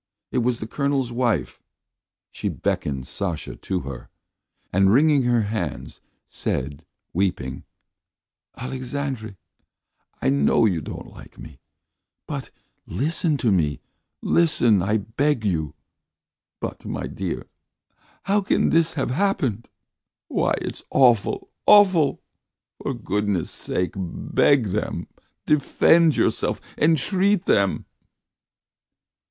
It 0.31 0.39
was 0.39 0.59
the 0.59 0.65
Colonel's 0.65 1.11
wife. 1.11 1.61
She 2.31 2.49
beckoned 2.49 3.05
Sasha 3.05 3.55
to 3.55 3.81
her, 3.81 4.09
and, 4.73 4.91
wringing 4.91 5.21
her 5.25 5.43
hands, 5.43 6.01
said, 6.25 6.87
weeping: 7.13 7.65
"Alexandre, 8.57 9.37
I 10.19 10.29
know 10.29 10.65
you 10.65 10.81
don't 10.81 11.11
like 11.13 11.37
me, 11.37 11.59
but... 12.25 12.49
listen 12.87 13.37
to 13.45 13.51
me; 13.51 13.79
listen, 14.23 14.81
I 14.81 14.97
beg 14.97 15.45
you.... 15.45 15.75
But, 16.59 16.83
my 16.83 17.05
dear, 17.05 17.45
how 18.23 18.41
can 18.41 18.71
this 18.71 18.95
have 18.95 19.11
happened? 19.11 19.69
Why, 20.29 20.55
it's 20.61 20.81
awful, 20.89 21.51
awful! 21.67 22.23
For 22.81 22.95
goodness' 22.95 23.51
sake, 23.51 23.93
beg 23.95 24.69
them, 24.69 25.05
defend 25.45 26.15
yourself, 26.17 26.59
entreat 26.79 27.45
them." 27.45 27.85